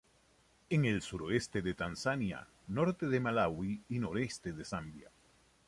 En 0.71 0.85
el 0.85 1.03
suroeste 1.03 1.61
de 1.61 1.75
Tanzania, 1.75 2.47
norte 2.69 3.07
de 3.07 3.19
Malawi 3.19 3.83
y 3.87 3.99
noreste 3.99 4.51
de 4.51 4.65
Zambia. 4.65 5.11